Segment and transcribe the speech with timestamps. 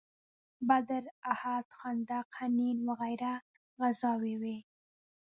[0.69, 1.03] بدر،
[1.33, 3.33] احد، خندق، حنین وغیره
[3.79, 4.57] غزاوې وې.